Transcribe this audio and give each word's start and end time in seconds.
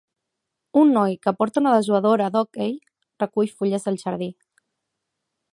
Un 0.79 0.87
noi 0.95 1.13
que 1.25 1.33
porta 1.41 1.63
una 1.65 1.75
dessuadora 1.75 2.31
d'hoquei 2.37 2.75
recull 3.25 3.55
fulles 3.61 3.89
del 3.89 4.03
jardí. 4.07 4.35